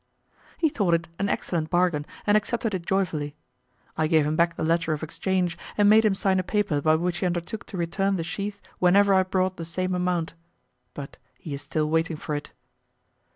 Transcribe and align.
He 0.57 0.67
thought 0.69 0.95
it 0.95 1.09
an 1.19 1.29
excellent 1.29 1.69
bargain, 1.69 2.07
and 2.25 2.35
accepted 2.35 2.73
it 2.73 2.87
joyfully. 2.87 3.35
I 3.95 4.07
gave 4.07 4.25
him 4.25 4.35
back 4.35 4.55
the 4.55 4.63
letter 4.63 4.93
of 4.93 5.03
exchange, 5.03 5.59
and 5.77 5.87
made 5.91 6.03
him 6.03 6.15
sign 6.15 6.39
a 6.39 6.43
paper 6.43 6.81
by 6.81 6.95
which 6.95 7.19
he 7.19 7.27
undertook 7.27 7.67
to 7.67 7.77
return 7.77 8.15
the 8.15 8.23
sheath 8.23 8.63
whenever 8.79 9.13
I 9.13 9.21
brought 9.21 9.57
the 9.57 9.63
same 9.63 9.93
amount, 9.93 10.33
but 10.95 11.17
he 11.37 11.53
is 11.53 11.61
still 11.61 11.87
waiting 11.87 12.17
for 12.17 12.33
it. 12.33 12.51